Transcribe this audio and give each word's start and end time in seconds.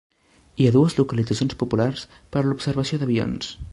Hi 0.61 0.65
ha 0.67 0.71
dues 0.75 0.95
localitzacions 0.99 1.55
populars 1.65 2.07
per 2.33 2.43
a 2.43 2.47
l'observació 2.49 3.01
d'avions. 3.05 3.53